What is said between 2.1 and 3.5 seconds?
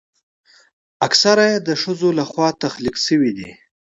لخوا تخلیق شوي دي.